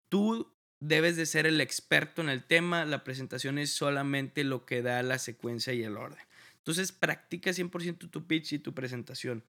tú 0.08 0.54
debes 0.78 1.16
de 1.16 1.26
ser 1.26 1.44
el 1.44 1.60
experto 1.60 2.22
en 2.22 2.28
el 2.28 2.44
tema, 2.44 2.84
la 2.84 3.02
presentación 3.02 3.58
es 3.58 3.72
solamente 3.72 4.44
lo 4.44 4.64
que 4.64 4.80
da 4.80 5.02
la 5.02 5.18
secuencia 5.18 5.72
y 5.72 5.82
el 5.82 5.96
orden. 5.96 6.24
Entonces, 6.58 6.92
practica 6.92 7.50
100% 7.50 8.10
tu 8.10 8.26
pitch 8.28 8.52
y 8.52 8.58
tu 8.60 8.74
presentación. 8.74 9.44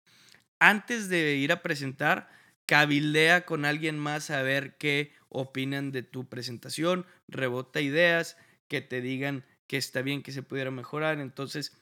Antes 0.59 1.07
de 1.07 1.35
ir 1.35 1.51
a 1.51 1.61
presentar, 1.61 2.29
cabildea 2.71 3.45
con 3.45 3.65
alguien 3.65 3.99
más 3.99 4.29
a 4.29 4.41
ver 4.43 4.77
qué 4.77 5.11
opinan 5.27 5.91
de 5.91 6.03
tu 6.03 6.29
presentación, 6.29 7.05
rebota 7.27 7.81
ideas, 7.81 8.37
que 8.69 8.79
te 8.79 9.01
digan 9.01 9.43
que 9.67 9.75
está 9.75 10.01
bien, 10.01 10.23
que 10.23 10.31
se 10.31 10.41
pudiera 10.41 10.71
mejorar. 10.71 11.19
Entonces, 11.19 11.77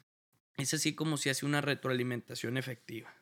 es 0.58 0.74
así 0.74 0.96
como 0.96 1.18
se 1.18 1.30
hace 1.30 1.46
una 1.46 1.62
retroalimentación 1.62 2.58
efectiva. 2.58 3.14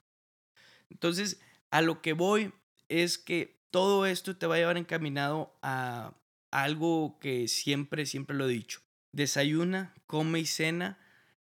Entonces, 0.90 1.42
a 1.70 1.82
lo 1.82 2.02
que 2.02 2.14
voy 2.14 2.54
es 2.88 3.18
que 3.18 3.60
todo 3.70 4.06
esto 4.06 4.38
te 4.38 4.48
va 4.48 4.56
a 4.56 4.60
llevar 4.60 4.78
encaminado 4.78 5.54
a 5.62 6.14
algo 6.52 7.20
que 7.20 7.50
siempre, 7.50 8.06
siempre 8.06 8.38
lo 8.38 8.46
he 8.48 8.54
dicho. 8.54 8.80
Desayuna, 9.12 9.94
come 10.06 10.40
y 10.40 10.46
cena 10.46 11.00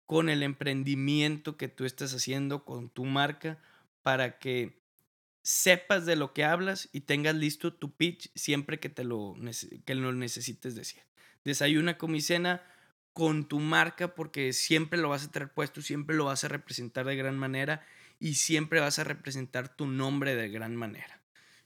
con 0.07 0.29
el 0.29 0.41
emprendimiento 0.41 1.57
que 1.57 1.67
tú 1.67 1.85
estás 1.85 2.15
haciendo, 2.15 2.65
con 2.65 2.89
tu 2.89 3.05
marca, 3.05 3.59
para 4.01 4.39
que 4.39 4.77
sepas 5.47 6.05
de 6.05 6.17
lo 6.17 6.33
que 6.33 6.43
hablas 6.43 6.89
y 6.91 6.99
tengas 6.99 7.33
listo 7.33 7.73
tu 7.73 7.95
pitch 7.95 8.29
siempre 8.35 8.81
que 8.81 8.89
te 8.89 9.05
lo, 9.05 9.33
que 9.85 9.95
lo 9.95 10.11
necesites 10.11 10.75
decir. 10.75 10.99
Desayuna 11.45 11.97
con 11.97 12.11
mi 12.11 12.19
cena 12.19 12.61
con 13.13 13.47
tu 13.47 13.61
marca 13.61 14.13
porque 14.13 14.51
siempre 14.51 14.99
lo 14.99 15.07
vas 15.07 15.23
a 15.23 15.31
tener 15.31 15.53
puesto, 15.53 15.81
siempre 15.81 16.17
lo 16.17 16.25
vas 16.25 16.43
a 16.43 16.49
representar 16.49 17.05
de 17.05 17.15
gran 17.15 17.37
manera 17.37 17.81
y 18.19 18.33
siempre 18.33 18.81
vas 18.81 18.99
a 18.99 19.05
representar 19.05 19.73
tu 19.73 19.87
nombre 19.87 20.35
de 20.35 20.49
gran 20.49 20.75
manera. 20.75 21.21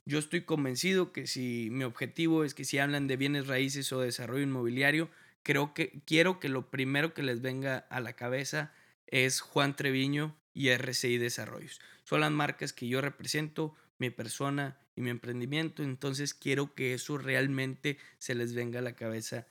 Yo 0.06 0.20
estoy 0.20 0.44
convencido 0.44 1.12
que 1.12 1.26
si 1.26 1.70
mi 1.72 1.84
objetivo 1.84 2.44
es 2.44 2.54
que 2.54 2.66
si 2.66 2.78
hablan 2.78 3.08
de 3.08 3.18
bienes 3.18 3.48
raíces 3.48 3.92
o 3.92 4.02
desarrollo 4.02 4.44
inmobiliario, 4.44 5.10
creo 5.42 5.74
que 5.74 6.04
quiero 6.06 6.40
que 6.40 6.50
lo 6.50 6.70
primero 6.70 7.16
que 7.16 7.24
les 7.24 7.42
venga 7.42 7.80
a 7.90 8.00
la 8.00 8.14
cabeza 8.14 8.74
es 9.08 9.42
Juan 9.42 9.76
Treviño 9.76 10.36
y 10.54 10.70
RCI 10.70 11.18
Desarrollos. 11.18 11.80
Son 12.04 12.22
las 12.22 12.32
marcas 12.32 12.74
que 12.74 12.88
yo 12.88 13.02
represento, 13.02 13.76
mi 13.98 14.10
persona 14.10 14.78
y 14.96 15.02
mi 15.02 15.10
emprendimiento, 15.10 15.84
entonces 15.84 16.34
quiero 16.34 16.74
que 16.74 16.94
eso 16.94 17.18
realmente 17.18 17.98
se 18.18 18.36
les 18.36 18.54
venga 18.54 18.80
a 18.80 18.82
la 18.82 18.96
cabeza 18.96 19.46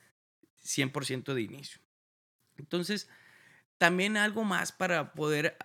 100% 0.63 1.33
de 1.33 1.41
inicio. 1.41 1.81
Entonces, 2.57 3.09
también 3.77 4.17
algo 4.17 4.43
más 4.43 4.71
para 4.71 5.13
poder 5.13 5.57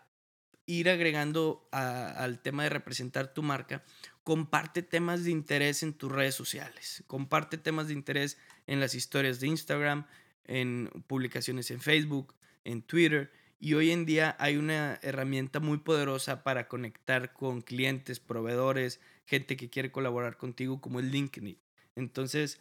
ir 0.67 0.89
agregando 0.89 1.69
al 1.71 2.41
tema 2.41 2.65
de 2.65 2.71
representar 2.71 3.33
tu 3.33 3.43
marca, 3.43 3.85
comparte 4.25 4.83
temas 4.83 5.25
de 5.25 5.31
interés 5.31 5.83
en 5.83 5.93
tus 5.93 6.11
redes 6.11 6.35
sociales, 6.35 7.05
comparte 7.07 7.59
temas 7.59 7.89
de 7.89 7.93
interés 7.93 8.39
en 8.67 8.81
las 8.81 8.95
historias 8.95 9.39
de 9.39 9.47
Instagram, 9.49 10.07
en 10.45 10.91
publicaciones 11.07 11.71
en 11.71 11.81
Facebook, 11.81 12.35
en 12.65 12.83
Twitter 12.83 13.33
y 13.59 13.75
hoy 13.75 13.91
en 13.91 14.05
día 14.05 14.37
hay 14.39 14.57
una 14.57 14.99
herramienta 15.03 15.61
muy 15.61 15.79
poderosa 15.79 16.43
para 16.43 16.69
conectar 16.69 17.33
con 17.33 17.63
clientes, 17.63 18.21
proveedores, 18.21 19.01
gente 19.25 19.57
que 19.57 19.71
quiere 19.71 19.91
colaborar 19.91 20.37
contigo 20.37 20.81
como 20.81 21.01
el 21.01 21.11
LinkedIn. 21.11 21.59
Entonces, 21.95 22.61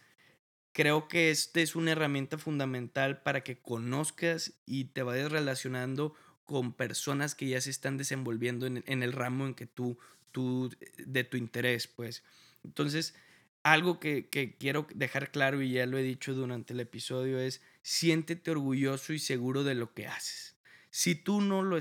creo 0.71 1.07
que 1.07 1.31
esta 1.31 1.59
es 1.59 1.75
una 1.75 1.91
herramienta 1.91 2.37
fundamental 2.37 3.21
para 3.21 3.43
que 3.43 3.57
conozcas 3.57 4.53
y 4.65 4.85
te 4.85 5.03
vayas 5.03 5.31
relacionando 5.31 6.15
con 6.45 6.73
personas 6.73 7.35
que 7.35 7.47
ya 7.47 7.59
se 7.59 7.71
están 7.71 7.97
desenvolviendo 7.97 8.65
en, 8.65 9.03
el 9.03 9.11
ramo 9.11 9.47
en 9.47 9.53
que 9.53 9.65
tú, 9.65 9.97
tú, 10.31 10.71
de 10.97 11.23
tu 11.25 11.35
interés, 11.37 11.87
pues. 11.87 12.23
Entonces, 12.63 13.15
algo 13.63 13.99
que, 13.99 14.29
que 14.29 14.55
quiero 14.57 14.87
dejar 14.95 15.31
claro 15.31 15.61
y 15.61 15.71
ya 15.71 15.85
lo 15.87 15.97
he 15.97 16.03
dicho 16.03 16.33
durante 16.33 16.73
el 16.73 16.79
episodio 16.79 17.39
es, 17.39 17.61
siéntete 17.81 18.51
orgulloso 18.51 19.11
y 19.11 19.19
seguro 19.19 19.63
de 19.63 19.75
lo 19.75 19.93
que 19.93 20.07
haces 20.07 20.54
si 20.95 21.13
tú 21.13 21.41
no 21.41 21.61
lo, 21.61 21.77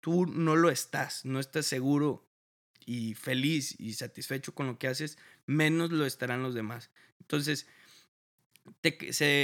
tú 0.00 0.24
no 0.24 0.56
lo 0.56 0.70
estás, 0.70 1.26
no 1.26 1.38
estás 1.38 1.66
seguro 1.66 2.26
y 2.86 3.12
feliz 3.12 3.78
y 3.78 3.92
satisfecho 3.92 4.54
con 4.54 4.66
lo 4.66 4.78
que 4.78 4.88
haces, 4.88 5.18
menos 5.44 5.92
lo 5.92 6.06
estarán 6.06 6.42
los 6.42 6.54
demás. 6.54 6.88
Entonces, 7.20 7.66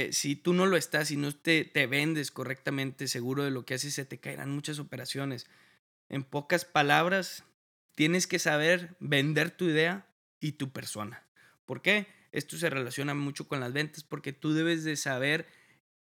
si 0.09 0.35
tú 0.37 0.53
no 0.53 0.65
lo 0.65 0.75
estás 0.75 1.11
y 1.11 1.17
no 1.17 1.35
te, 1.35 1.65
te 1.65 1.85
vendes 1.85 2.31
correctamente 2.31 3.07
seguro 3.07 3.43
de 3.43 3.51
lo 3.51 3.63
que 3.63 3.75
haces, 3.75 3.93
se 3.93 4.05
te 4.05 4.19
caerán 4.19 4.49
muchas 4.49 4.79
operaciones. 4.79 5.45
En 6.09 6.23
pocas 6.23 6.65
palabras, 6.65 7.43
tienes 7.93 8.25
que 8.25 8.39
saber 8.39 8.95
vender 8.99 9.51
tu 9.51 9.65
idea 9.65 10.07
y 10.39 10.53
tu 10.53 10.71
persona. 10.71 11.27
¿Por 11.67 11.83
qué? 11.83 12.07
Esto 12.31 12.57
se 12.57 12.71
relaciona 12.71 13.13
mucho 13.13 13.47
con 13.47 13.59
las 13.59 13.71
ventas 13.71 14.03
porque 14.03 14.33
tú 14.33 14.55
debes 14.55 14.83
de 14.83 14.95
saber 14.95 15.45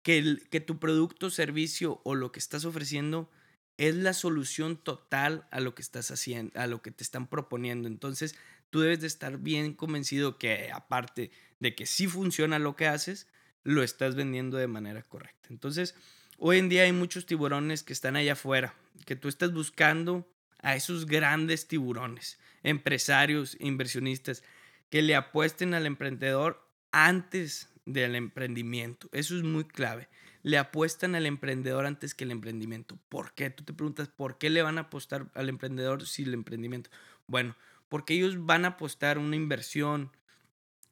que, 0.03 0.38
que 0.50 0.60
tu 0.60 0.79
producto, 0.79 1.29
servicio 1.29 2.01
o 2.03 2.15
lo 2.15 2.31
que 2.31 2.39
estás 2.39 2.65
ofreciendo 2.65 3.29
es 3.77 3.96
la 3.96 4.13
solución 4.13 4.77
total 4.77 5.48
a 5.51 5.60
lo 5.60 5.74
que 5.74 5.81
estás 5.81 6.12
haciendo, 6.12 6.60
a 6.60 6.67
lo 6.67 6.81
que 6.81 6.91
te 6.91 7.03
están 7.03 7.27
proponiendo. 7.27 7.88
Entonces, 7.88 8.36
tú 8.70 8.81
debes 8.81 9.01
de 9.01 9.08
estar 9.08 9.38
bien 9.39 9.74
convencido 9.74 10.38
que 10.38 10.72
aparte 10.72 11.31
de 11.60 11.75
que 11.75 11.86
sí 11.86 12.08
funciona 12.08 12.60
lo 12.60 12.75
que 12.75 12.88
haces, 12.88 13.27
lo 13.63 13.84
estás 13.84 14.15
vendiendo 14.15 14.58
de 14.58 14.67
manera 14.67 15.03
correcta. 15.03 15.50
Entonces, 15.50 15.96
hoy 16.38 16.58
en 16.58 16.70
día 16.70 16.84
hay 16.84 16.91
muchos 16.91 17.25
tiburones 17.25 17.84
que 17.84 17.93
están 17.93 18.15
allá 18.15 18.34
afuera, 18.34 18.75
que 19.05 19.15
tú 19.15 19.27
estás 19.27 19.53
buscando 19.53 20.27
a 20.62 20.75
esos 20.75 21.05
grandes 21.05 21.67
tiburones, 21.67 22.39
empresarios, 22.63 23.58
inversionistas, 23.60 24.43
que 24.89 25.01
le 25.01 25.15
apuesten 25.15 25.74
al 25.74 25.86
emprendedor 25.86 26.67
antes 26.91 27.70
del 27.86 28.16
emprendimiento. 28.16 29.10
Eso 29.12 29.36
es 29.36 29.44
muy 29.44 29.66
clave. 29.66 30.08
Le 30.44 30.58
apuestan 30.58 31.16
al 31.16 31.26
emprendedor 31.26 31.86
antes 31.86 32.16
que 32.16 32.24
el 32.24 32.32
emprendimiento. 32.32 32.98
¿Por 33.10 33.34
qué? 33.34 33.50
Tú 33.50 33.64
te 33.64 33.74
preguntas, 33.74 34.08
¿por 34.08 34.38
qué 34.38 34.50
le 34.50 34.62
van 34.62 34.78
a 34.78 34.82
apostar 34.82 35.28
al 35.34 35.50
emprendedor 35.50 36.08
si 36.08 36.24
el 36.24 36.34
emprendimiento? 36.34 36.90
Bueno, 37.28 37.56
porque 37.90 38.14
ellos 38.14 38.46
van 38.46 38.66
a 38.66 38.70
apostar 38.70 39.18
una 39.18 39.36
inversión, 39.36 40.12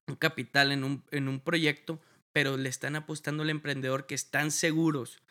un 0.07 0.15
capital 0.15 0.71
en 0.71 0.83
un, 0.83 1.03
en 1.11 1.27
un 1.27 1.39
proyecto, 1.39 2.01
pero 2.31 2.57
le 2.57 2.69
están 2.69 2.95
apostando 2.95 3.43
al 3.43 3.49
emprendedor 3.49 4.05
que 4.05 4.15
están 4.15 4.51
seguros 4.51 5.21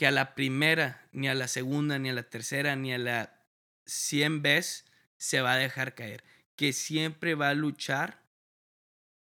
que 0.00 0.06
a 0.06 0.10
la 0.10 0.34
primera, 0.34 1.06
ni 1.12 1.28
a 1.28 1.34
la 1.34 1.46
segunda, 1.46 1.98
ni 1.98 2.08
a 2.08 2.14
la 2.14 2.22
tercera, 2.22 2.74
ni 2.74 2.94
a 2.94 2.96
la 2.96 3.44
100 3.84 4.40
veces 4.40 4.86
se 5.18 5.42
va 5.42 5.52
a 5.52 5.58
dejar 5.58 5.94
caer. 5.94 6.24
Que 6.56 6.72
siempre 6.72 7.34
va 7.34 7.50
a 7.50 7.54
luchar 7.54 8.22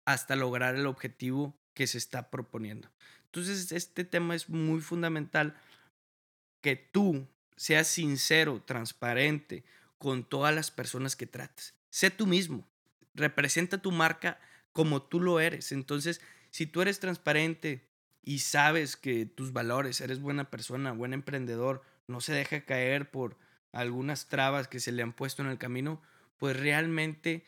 hasta 0.06 0.36
lograr 0.36 0.76
el 0.76 0.86
objetivo 0.86 1.59
que 1.80 1.88
se 1.88 1.98
está 1.98 2.30
proponiendo. 2.30 2.90
Entonces, 3.28 3.72
este 3.72 4.04
tema 4.04 4.36
es 4.36 4.50
muy 4.50 4.82
fundamental 4.82 5.56
que 6.60 6.76
tú 6.76 7.26
seas 7.56 7.88
sincero, 7.88 8.62
transparente 8.62 9.64
con 9.98 10.26
todas 10.26 10.54
las 10.54 10.72
personas 10.72 11.16
que 11.16 11.26
trates. 11.26 11.76
Sé 11.90 12.12
tú 12.12 12.28
mismo, 12.28 12.68
representa 13.14 13.82
tu 13.82 13.94
marca 13.94 14.42
como 14.74 15.04
tú 15.04 15.22
lo 15.22 15.40
eres. 15.40 15.72
Entonces, 15.72 16.20
si 16.50 16.66
tú 16.66 16.82
eres 16.82 17.00
transparente 17.00 17.88
y 18.26 18.40
sabes 18.40 18.98
que 18.98 19.26
tus 19.26 19.54
valores, 19.54 20.02
eres 20.02 20.20
buena 20.20 20.50
persona, 20.50 20.92
buen 20.92 21.14
emprendedor, 21.14 21.82
no 22.08 22.20
se 22.20 22.34
deja 22.34 22.66
caer 22.66 23.10
por 23.10 23.38
algunas 23.72 24.28
trabas 24.28 24.68
que 24.68 24.82
se 24.82 24.92
le 24.92 25.02
han 25.02 25.14
puesto 25.14 25.44
en 25.44 25.48
el 25.48 25.58
camino, 25.58 26.02
pues 26.40 26.60
realmente 26.60 27.46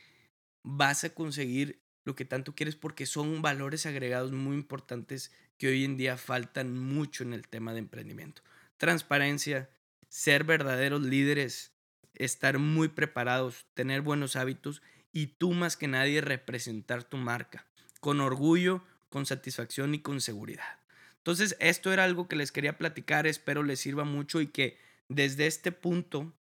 vas 0.64 1.04
a 1.04 1.10
conseguir 1.10 1.81
lo 2.04 2.16
que 2.16 2.26
tanto 2.26 2.56
quieres 2.56 2.76
porque 2.76 3.06
son 3.06 3.42
valores 3.42 3.86
agregados 3.86 4.32
muy 4.32 4.56
importantes 4.56 5.32
que 5.58 5.68
hoy 5.68 5.86
en 5.86 5.98
día 5.98 6.18
faltan 6.18 6.78
mucho 6.78 7.24
en 7.24 7.34
el 7.34 7.48
tema 7.48 7.74
de 7.74 7.80
emprendimiento. 7.80 8.42
Transparencia, 8.78 9.70
ser 10.10 10.44
verdaderos 10.44 11.02
líderes, 11.02 11.72
estar 12.16 12.58
muy 12.58 12.88
preparados, 12.88 13.66
tener 13.74 14.02
buenos 14.02 14.36
hábitos 14.36 14.82
y 15.14 15.28
tú 15.28 15.52
más 15.52 15.78
que 15.78 15.88
nadie 15.88 16.22
representar 16.22 17.04
tu 17.04 17.18
marca 17.18 17.66
con 18.00 18.20
orgullo, 18.20 18.84
con 19.10 19.26
satisfacción 19.26 19.94
y 19.94 20.00
con 20.00 20.20
seguridad. 20.22 20.80
Entonces, 21.18 21.56
esto 21.60 21.94
era 21.94 22.04
algo 22.04 22.28
que 22.28 22.36
les 22.36 22.52
quería 22.52 22.78
platicar, 22.78 23.28
espero 23.28 23.62
les 23.62 23.80
sirva 23.80 24.04
mucho 24.04 24.42
y 24.42 24.48
que 24.48 24.80
desde 25.08 25.46
este 25.46 25.72
punto 25.72 26.34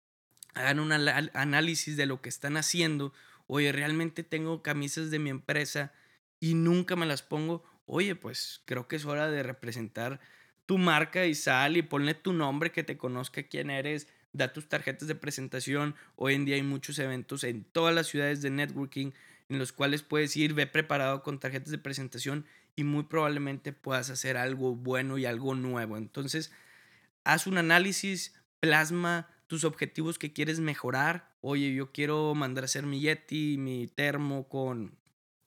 hagan 0.54 0.80
un 0.80 0.90
análisis 0.90 1.96
de 1.96 2.06
lo 2.06 2.22
que 2.22 2.30
están 2.30 2.56
haciendo. 2.56 3.12
Oye, 3.52 3.72
realmente 3.72 4.22
tengo 4.22 4.62
camisas 4.62 5.10
de 5.10 5.18
mi 5.18 5.28
empresa 5.28 5.92
y 6.38 6.54
nunca 6.54 6.94
me 6.94 7.04
las 7.04 7.22
pongo. 7.22 7.64
Oye, 7.84 8.14
pues 8.14 8.62
creo 8.64 8.86
que 8.86 8.94
es 8.94 9.04
hora 9.06 9.28
de 9.28 9.42
representar 9.42 10.20
tu 10.66 10.78
marca 10.78 11.26
y 11.26 11.34
sal 11.34 11.76
y 11.76 11.82
ponle 11.82 12.14
tu 12.14 12.32
nombre, 12.32 12.70
que 12.70 12.84
te 12.84 12.96
conozca 12.96 13.42
quién 13.42 13.70
eres, 13.70 14.06
da 14.32 14.52
tus 14.52 14.68
tarjetas 14.68 15.08
de 15.08 15.16
presentación. 15.16 15.96
Hoy 16.14 16.34
en 16.34 16.44
día 16.44 16.54
hay 16.54 16.62
muchos 16.62 17.00
eventos 17.00 17.42
en 17.42 17.64
todas 17.64 17.92
las 17.92 18.06
ciudades 18.06 18.40
de 18.40 18.50
networking 18.50 19.10
en 19.48 19.58
los 19.58 19.72
cuales 19.72 20.02
puedes 20.02 20.36
ir, 20.36 20.54
ve 20.54 20.68
preparado 20.68 21.24
con 21.24 21.40
tarjetas 21.40 21.72
de 21.72 21.78
presentación 21.78 22.46
y 22.76 22.84
muy 22.84 23.02
probablemente 23.02 23.72
puedas 23.72 24.10
hacer 24.10 24.36
algo 24.36 24.76
bueno 24.76 25.18
y 25.18 25.26
algo 25.26 25.56
nuevo. 25.56 25.96
Entonces, 25.96 26.52
haz 27.24 27.48
un 27.48 27.58
análisis, 27.58 28.32
plasma 28.60 29.28
tus 29.48 29.64
objetivos 29.64 30.20
que 30.20 30.32
quieres 30.32 30.60
mejorar. 30.60 31.29
Oye, 31.42 31.72
yo 31.74 31.90
quiero 31.92 32.34
mandar 32.34 32.64
a 32.64 32.66
hacer 32.66 32.84
mi 32.84 33.00
Yeti, 33.00 33.56
mi 33.58 33.86
termo 33.86 34.48
con 34.48 34.98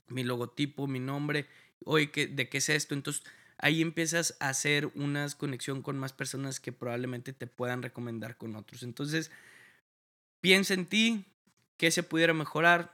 mi 0.07 0.23
logotipo, 0.23 0.87
mi 0.87 0.99
nombre. 0.99 1.47
Oye, 1.85 2.07
¿de 2.07 2.49
qué 2.49 2.57
es 2.57 2.69
esto? 2.69 2.95
Entonces, 2.95 3.23
ahí 3.57 3.81
empiezas 3.81 4.35
a 4.39 4.49
hacer 4.49 4.91
una 4.95 5.27
conexión 5.37 5.81
con 5.83 5.99
más 5.99 6.11
personas 6.13 6.59
que 6.59 6.71
probablemente 6.71 7.31
te 7.33 7.45
puedan 7.47 7.83
recomendar 7.83 8.37
con 8.37 8.55
otros. 8.55 8.81
Entonces, 8.83 9.29
piensa 10.41 10.73
en 10.73 10.85
ti, 10.85 11.25
qué 11.77 11.91
se 11.91 12.03
pudiera 12.03 12.33
mejorar. 12.33 12.93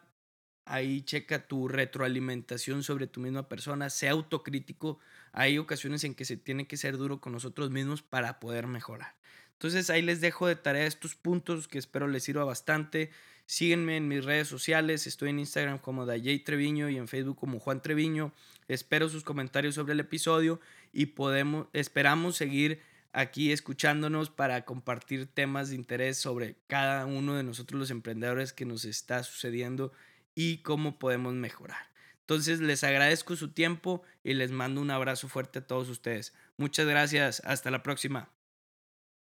Ahí 0.65 1.01
checa 1.01 1.47
tu 1.47 1.67
retroalimentación 1.67 2.83
sobre 2.83 3.07
tu 3.07 3.21
misma 3.21 3.49
persona, 3.49 3.89
sea 3.89 4.11
autocrítico. 4.11 4.99
Hay 5.31 5.57
ocasiones 5.57 6.03
en 6.03 6.15
que 6.15 6.25
se 6.25 6.37
tiene 6.37 6.67
que 6.67 6.77
ser 6.77 6.97
duro 6.97 7.21
con 7.21 7.33
nosotros 7.33 7.71
mismos 7.71 8.01
para 8.03 8.39
poder 8.39 8.67
mejorar. 8.67 9.15
Entonces 9.59 9.89
ahí 9.89 10.01
les 10.01 10.21
dejo 10.21 10.47
de 10.47 10.55
tarea 10.55 10.85
estos 10.85 11.15
puntos 11.15 11.67
que 11.67 11.79
espero 11.79 12.07
les 12.07 12.23
sirva 12.23 12.45
bastante. 12.45 13.11
Síguenme 13.45 13.97
en 13.97 14.07
mis 14.07 14.23
redes 14.23 14.47
sociales, 14.47 15.05
estoy 15.05 15.31
en 15.31 15.39
Instagram 15.39 15.79
como 15.79 16.05
Dayay 16.05 16.39
Treviño 16.39 16.87
y 16.87 16.95
en 16.95 17.09
Facebook 17.09 17.37
como 17.37 17.59
Juan 17.59 17.81
Treviño. 17.81 18.31
Espero 18.69 19.09
sus 19.09 19.25
comentarios 19.25 19.75
sobre 19.75 19.91
el 19.91 19.99
episodio 19.99 20.61
y 20.93 21.07
podemos, 21.07 21.67
esperamos 21.73 22.37
seguir 22.37 22.79
aquí 23.11 23.51
escuchándonos 23.51 24.29
para 24.29 24.63
compartir 24.63 25.25
temas 25.25 25.71
de 25.71 25.75
interés 25.75 26.17
sobre 26.17 26.55
cada 26.67 27.05
uno 27.05 27.35
de 27.35 27.43
nosotros 27.43 27.77
los 27.77 27.91
emprendedores 27.91 28.53
que 28.53 28.63
nos 28.63 28.85
está 28.85 29.23
sucediendo 29.23 29.91
y 30.35 30.59
cómo 30.59 30.99
podemos 30.99 31.33
mejorar. 31.33 31.89
Entonces 32.21 32.61
les 32.61 32.85
agradezco 32.85 33.35
su 33.35 33.49
tiempo 33.49 34.03
y 34.23 34.35
les 34.35 34.51
mando 34.51 34.79
un 34.79 34.91
abrazo 34.91 35.27
fuerte 35.27 35.59
a 35.59 35.67
todos 35.67 35.89
ustedes. 35.89 36.33
Muchas 36.55 36.87
gracias, 36.87 37.41
hasta 37.43 37.71
la 37.71 37.83
próxima. 37.83 38.29